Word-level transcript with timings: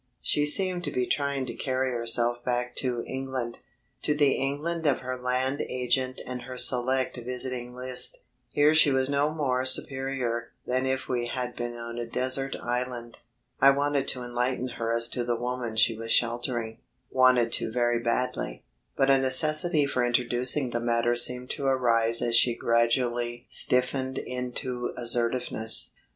She 0.23 0.47
seemed 0.47 0.83
to 0.85 0.91
be 0.91 1.05
trying 1.05 1.45
to 1.45 1.53
carry 1.53 1.91
herself 1.91 2.43
back 2.43 2.75
to 2.77 3.03
England, 3.03 3.59
to 4.01 4.15
the 4.17 4.31
England 4.31 4.87
of 4.87 5.01
her 5.01 5.15
land 5.21 5.61
agent 5.69 6.19
and 6.25 6.41
her 6.41 6.57
select 6.57 7.17
visiting 7.17 7.75
list. 7.75 8.17
Here 8.49 8.73
she 8.73 8.89
was 8.89 9.11
no 9.11 9.29
more 9.29 9.63
superior 9.63 10.53
than 10.65 10.87
if 10.87 11.07
we 11.07 11.27
had 11.27 11.55
been 11.55 11.75
on 11.75 11.99
a 11.99 12.07
desert 12.07 12.55
island. 12.63 13.19
I 13.59 13.69
wanted 13.69 14.07
to 14.07 14.23
enlighten 14.23 14.69
her 14.69 14.91
as 14.91 15.07
to 15.09 15.23
the 15.23 15.35
woman 15.35 15.75
she 15.75 15.95
was 15.95 16.11
sheltering 16.11 16.79
wanted 17.11 17.51
to 17.51 17.71
very 17.71 17.99
badly; 17.99 18.63
but 18.95 19.11
a 19.11 19.19
necessity 19.19 19.85
for 19.85 20.03
introducing 20.03 20.71
the 20.71 20.79
matter 20.79 21.13
seemed 21.13 21.51
to 21.51 21.67
arise 21.67 22.23
as 22.23 22.35
she 22.35 22.55
gradually 22.55 23.45
stiffened 23.49 24.17
into 24.17 24.93
assertiveness. 24.97 25.93